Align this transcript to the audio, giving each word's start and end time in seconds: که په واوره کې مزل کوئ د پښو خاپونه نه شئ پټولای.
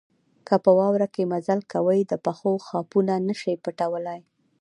که 0.47 0.55
په 0.63 0.71
واوره 0.77 1.07
کې 1.13 1.29
مزل 1.31 1.59
کوئ 1.73 1.99
د 2.07 2.13
پښو 2.25 2.51
خاپونه 2.67 3.13
نه 3.27 3.33
شئ 3.41 3.55
پټولای. 3.63 4.21